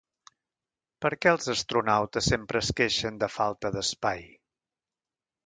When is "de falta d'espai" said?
3.25-4.27